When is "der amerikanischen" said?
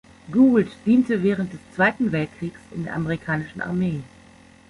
2.85-3.61